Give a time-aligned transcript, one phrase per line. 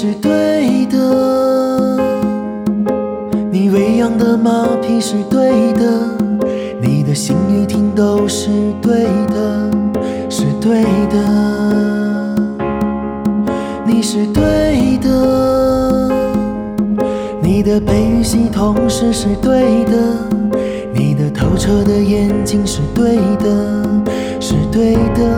[0.00, 0.96] 是对的，
[3.50, 5.90] 你喂养的马匹是对的，
[6.80, 8.48] 你的心与听都是
[8.80, 9.68] 对的，
[10.30, 11.18] 是对的，
[13.84, 16.08] 你是对的，
[17.42, 19.98] 你的培育系统是是对的，
[20.94, 23.84] 你的透彻的眼睛是对的，
[24.38, 25.37] 是对的。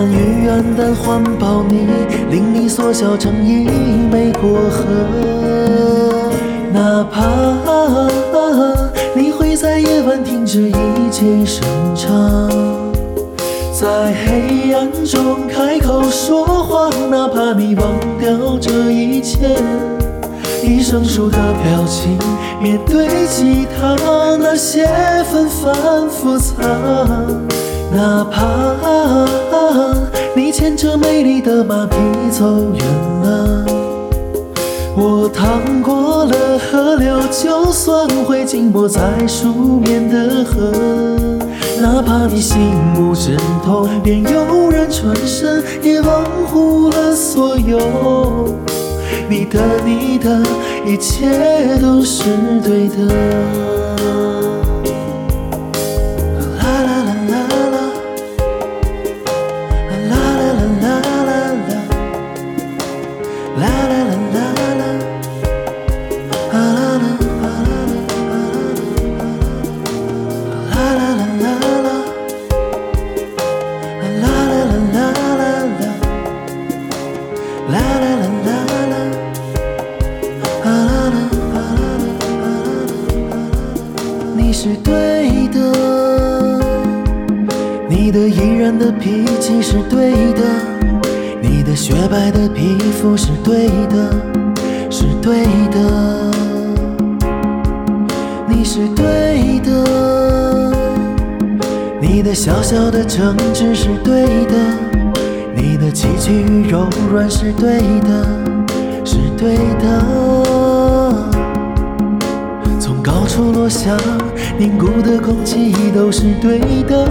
[0.00, 1.86] 灿烂与暗淡环抱你，
[2.30, 3.66] 令你缩小成一
[4.10, 4.84] 枚果核。
[6.72, 7.20] 哪怕
[9.14, 11.62] 你会在夜晚停止一切生
[11.94, 12.48] 长，
[13.78, 19.54] 在黑暗中开口说话，哪怕你忘掉这一切。
[20.62, 22.16] 一生疏的表情，
[22.62, 23.96] 面对吉他
[24.38, 24.86] 那些
[25.30, 26.54] 纷繁复杂，
[27.92, 28.46] 哪怕
[30.70, 31.96] 牵着美丽的马匹
[32.30, 32.84] 走远
[33.24, 33.66] 了，
[34.96, 40.70] 我趟过了河流，就算会浸没在树面的河，
[41.80, 42.56] 哪怕你心
[42.96, 48.56] 无止痛，便有人转身，也忘乎了所有。
[49.28, 50.40] 你的，你的
[50.86, 51.26] 一切
[51.82, 52.22] 都是
[52.62, 53.12] 对的。
[84.36, 85.58] 你是对的，
[87.88, 90.42] 你的依然的脾气是对的，
[91.70, 94.10] 的雪白的皮肤是对的，
[94.90, 96.32] 是对的。
[98.48, 100.72] 你是对的，
[102.00, 104.56] 你的小小的争执是对的，
[105.54, 108.26] 你的崎岖与柔软是对的，
[109.04, 110.04] 是对的。
[112.80, 113.96] 从高处落下
[114.58, 117.06] 凝固的空气都是对的，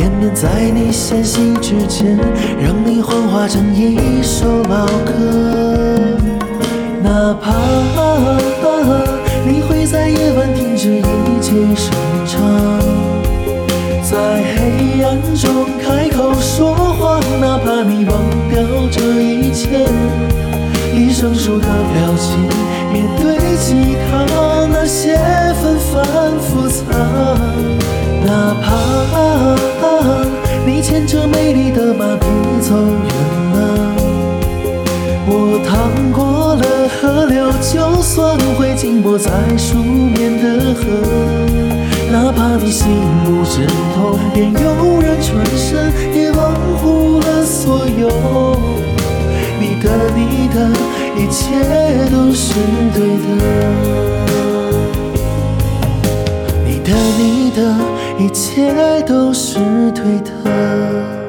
[0.00, 2.16] 延绵在你纤细指尖，
[2.58, 5.12] 让你幻化成一首老歌。
[7.02, 7.52] 哪怕
[9.46, 11.02] 你会在夜晚停止一
[11.42, 11.92] 切生
[12.24, 12.40] 长，
[14.02, 14.16] 在
[14.56, 18.14] 黑暗中开口说话，哪怕你忘
[18.48, 19.84] 掉这一切。
[20.94, 22.48] 一生疏的表情，
[22.90, 24.24] 面对吉他
[24.72, 25.18] 那些
[25.60, 25.92] 纷繁
[26.40, 26.82] 复杂，
[28.24, 28.69] 哪怕
[31.00, 32.26] 牵着美丽的马匹
[32.60, 33.08] 走远
[33.54, 33.58] 了，
[35.26, 36.62] 我趟过了
[37.00, 40.84] 河流，就算会浸没在树面的河，
[42.12, 42.86] 哪怕你心
[43.24, 46.52] 无止痛，便有人转身，也忘
[46.82, 48.10] 乎了所有。
[49.58, 50.68] 你的，你的
[51.16, 51.56] 一切
[52.12, 52.52] 都是
[52.92, 54.29] 对的，
[56.90, 57.76] 你的，你的
[58.18, 59.58] 一切都是
[59.92, 61.19] 对的。